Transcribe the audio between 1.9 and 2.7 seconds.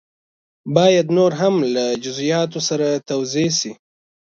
جزیاتو